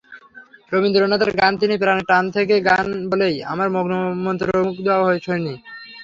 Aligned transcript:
রবীন্দ্রনাথের 0.71 1.31
গান 1.39 1.53
তিনি 1.61 1.75
প্রাণের 1.81 2.07
টান 2.07 2.23
থেকে 2.35 2.55
গান 2.69 2.85
বলেই 3.11 3.35
আমরা 3.51 3.67
মন্ত্রমুগ্ধ 4.25 4.87
হয়ে 4.99 5.19
শুনি। 5.25 5.53